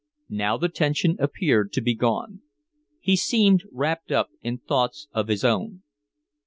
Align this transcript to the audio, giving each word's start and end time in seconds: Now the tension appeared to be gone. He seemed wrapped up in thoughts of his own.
Now 0.31 0.57
the 0.57 0.67
tension 0.67 1.15
appeared 1.19 1.71
to 1.73 1.79
be 1.81 1.93
gone. 1.93 2.41
He 2.99 3.15
seemed 3.15 3.65
wrapped 3.71 4.11
up 4.11 4.29
in 4.41 4.57
thoughts 4.57 5.07
of 5.11 5.27
his 5.27 5.43
own. 5.45 5.83